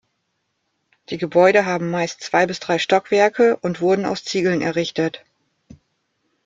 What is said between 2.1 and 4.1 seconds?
zwei bis drei Stockwerke und wurden